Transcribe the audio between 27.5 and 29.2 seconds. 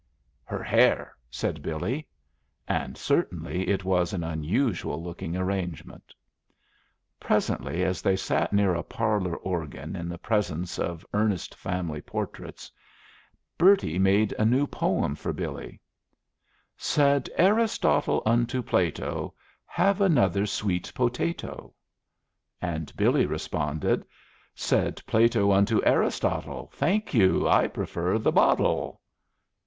prefer the bottle.